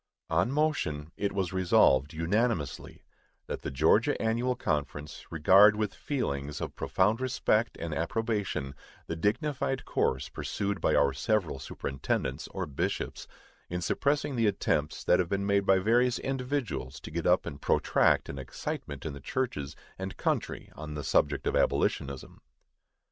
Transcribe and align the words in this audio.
On 0.31 0.51
motion, 0.51 1.11
it 1.15 1.31
was 1.31 1.53
Resolved, 1.53 2.11
unanimously, 2.11 3.03
That 3.45 3.61
the 3.61 3.69
Georgia 3.69 4.19
Annual 4.19 4.55
Conference 4.55 5.31
regard 5.31 5.75
with 5.75 5.93
feelings 5.93 6.59
of 6.59 6.75
profound 6.75 7.21
respect 7.21 7.77
and 7.77 7.93
approbation 7.93 8.73
the 9.05 9.15
dignified 9.15 9.85
course 9.85 10.27
pursued 10.27 10.81
by 10.81 10.95
our 10.95 11.13
several 11.13 11.59
superintendents, 11.59 12.47
or 12.47 12.65
bishops, 12.65 13.27
in 13.69 13.79
suppressing 13.79 14.35
the 14.35 14.47
attempts 14.47 15.03
that 15.03 15.19
have 15.19 15.29
been 15.29 15.45
made 15.45 15.67
by 15.67 15.77
various 15.77 16.17
individuals 16.17 16.99
to 17.01 17.11
get 17.11 17.27
up 17.27 17.45
and 17.45 17.61
protract 17.61 18.27
an 18.27 18.39
excitement 18.39 19.05
in 19.05 19.13
the 19.13 19.19
churches 19.19 19.75
and 19.99 20.17
country 20.17 20.71
on 20.75 20.95
the 20.95 21.03
subject 21.03 21.45
of 21.45 21.55
abolitionism. 21.55 22.41